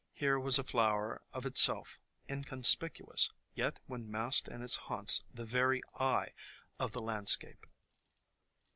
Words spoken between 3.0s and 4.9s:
ous, yet when massed in its